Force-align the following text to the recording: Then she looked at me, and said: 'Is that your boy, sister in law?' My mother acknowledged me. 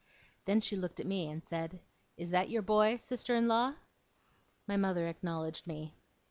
Then 0.45 0.61
she 0.61 0.75
looked 0.75 0.99
at 0.99 1.05
me, 1.05 1.29
and 1.29 1.43
said: 1.43 1.79
'Is 2.17 2.31
that 2.31 2.49
your 2.49 2.63
boy, 2.63 2.95
sister 2.95 3.35
in 3.35 3.47
law?' 3.47 3.75
My 4.65 4.75
mother 4.75 5.07
acknowledged 5.07 5.67
me. 5.67 5.93